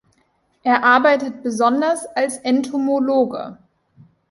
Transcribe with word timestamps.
Er 0.63 0.83
arbeitet 0.83 1.43
besonders 1.43 2.07
als 2.15 2.37
Entomologe. 2.39 3.59